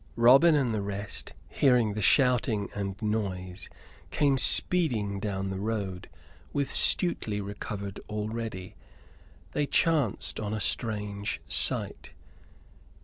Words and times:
Robin 0.15 0.55
and 0.55 0.73
the 0.73 0.81
rest, 0.81 1.33
hearing 1.47 1.93
the 1.93 2.01
shouting 2.01 2.69
and 2.73 2.99
noise, 3.03 3.69
came 4.09 4.35
speeding 4.35 5.19
down 5.19 5.51
the 5.51 5.59
road, 5.59 6.09
with 6.53 6.71
Stuteley 6.71 7.39
recovered 7.39 7.99
already. 8.09 8.75
They 9.51 9.67
chanced 9.67 10.39
on 10.39 10.55
a 10.55 10.59
strange 10.59 11.39
sight. 11.45 12.13